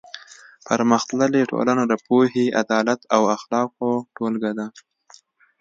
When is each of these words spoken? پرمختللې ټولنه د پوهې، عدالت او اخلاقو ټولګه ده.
پرمختللې 0.67 1.41
ټولنه 1.51 1.83
د 1.87 1.93
پوهې، 2.05 2.45
عدالت 2.61 3.01
او 3.15 3.21
اخلاقو 3.35 3.89
ټولګه 4.15 4.51
ده. 4.57 4.67